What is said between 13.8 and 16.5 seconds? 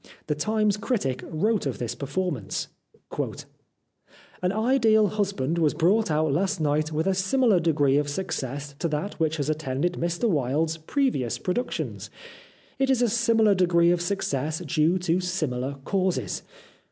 of success due to similar causes.